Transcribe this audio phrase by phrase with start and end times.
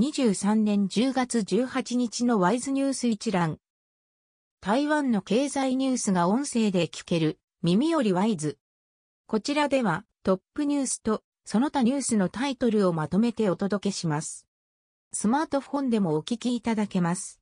[0.00, 3.58] 2023年10月18日のワイズニュース一覧。
[4.62, 8.56] 台湾の経済ニュースが音声で聞ける耳よりワイズ。
[9.26, 14.46] こちらではトップニュースとその他ニュースのタイトルをまとめてお届けします。
[15.12, 17.38] スマートフォンでもお聞きいただけます。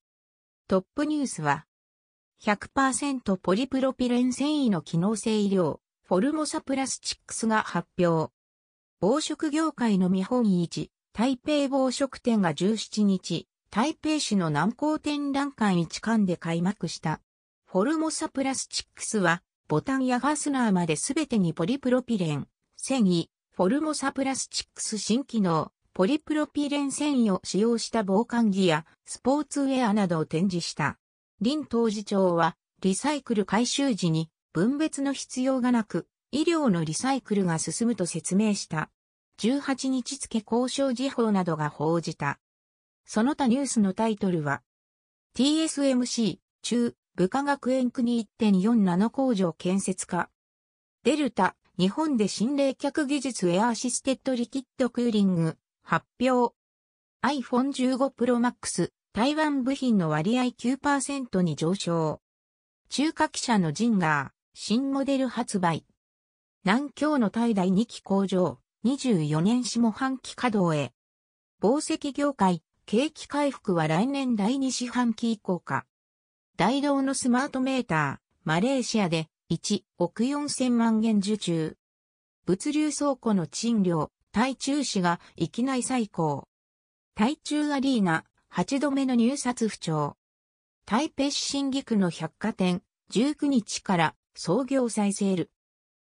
[0.67, 1.65] トップニュースは
[2.43, 8.33] 100%ポリプロピレン繊維の機能性医療、フォルモサプラスチックスが発表。
[8.99, 17.21] 防食業界の見本市、台北防食展が17日、台北市の南港展覧会一館で開幕した。
[17.67, 22.47] フォルモサプラスチックスは、ボタンやファスナーまですべてにポリプロピレン、
[22.77, 23.27] 繊維、
[23.57, 31.01] フォルモサプラスチックス新機能、ポリプロピレン繊維を使用した防寒着やスポーツウェアなどを展示した。
[31.43, 38.89] 林当事長は、リサイクル回収時に分別の必要がなく、医療のリサイクルが進むと説明した。
[39.39, 42.41] 18日付交渉時報などが報じた。
[43.05, 44.63] その他ニュースのタイトルは、
[45.37, 50.29] TSMC 中部科学園国1.4ナノ工場建設化。
[51.05, 56.55] デルタ日本で新冷却技術エアアシステッドリキッドクーリング発表。
[57.23, 62.21] iPhone 15 Pro Max 台湾部品の割合9%に上昇。
[62.89, 65.85] 中華記者のジンガー、新モデル発売。
[66.65, 70.93] 南京の大第2期工場、24年下半期稼働へ。
[71.61, 75.85] 宝石業界、景気回復は来年第2四半期以降か。
[76.57, 81.77] 大道のスマートメーター、マレーシアで1億4000万元受注。
[82.47, 86.47] 物流倉庫の賃料、台中市が域内最高。
[87.17, 90.17] 台中アリーナ、8度目の入札不調。
[90.87, 92.83] 台北市新義区の百貨店、
[93.13, 95.51] 19日から創業再セール。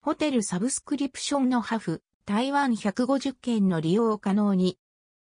[0.02, 4.78] ホテルサブスクリプションのハフ、台湾150件の利用を可能に。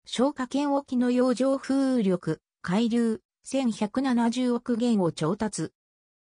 [0.06, 5.70] 消火圏沖の洋上風力、海流、1170億元を調達。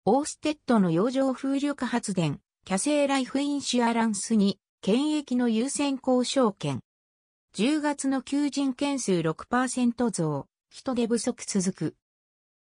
[0.06, 6.80] オーステッドの洋上風力発電、キャセイライフインシアランスに、権益の優先交渉権。
[7.56, 11.96] 10月の求人件数6%増、人手不足続く。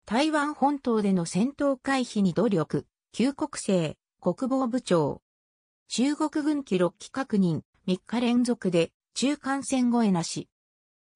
[0.07, 5.21] 台湾本島での戦闘回避に努力、旧国政、国防部長。
[5.89, 10.49] 中国軍機6機確認、3日連続で中間線越えなし。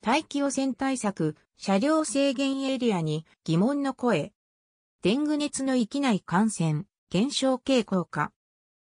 [0.03, 4.33] 大気汚染対策、車両制限エリアに疑問の声。
[5.03, 8.33] デング熱の域内感染、減少傾向か。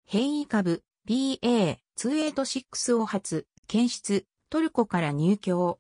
[0.05, 5.79] 変異株 BA286 を発、検出、トルコから入居。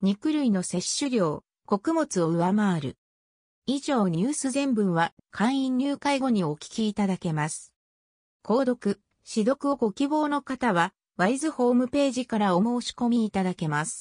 [0.00, 2.96] 肉類の摂取量、穀物を上回る。
[3.66, 7.72] 以上ニュース全文は会員入会後にお聞きいただけます。
[8.42, 14.00] 購読、指読をご希望の方は、ワイズホームページからお申し込みいただけます。